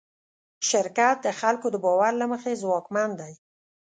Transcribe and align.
شرکت 0.69 1.17
د 1.25 1.27
خلکو 1.39 1.67
د 1.71 1.75
باور 1.85 2.11
له 2.21 2.25
مخې 2.31 2.59
ځواکمن 2.61 3.09
دی. 3.21 3.33